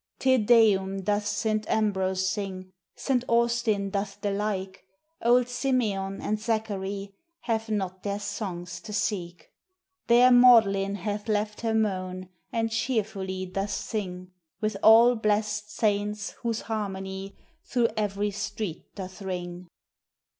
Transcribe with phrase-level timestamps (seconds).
[0.17, 4.83] "Te Deum," doth Saint Ambrose sing, Saint Austin doth the like;
[5.21, 9.51] Old Simeon and Zacharie Have not their songs to seek.
[10.07, 16.61] There Magdalene hath left her moan, And cheerfully doth sing, With all blest saints whose
[16.61, 19.67] harmony Through every street doth ring.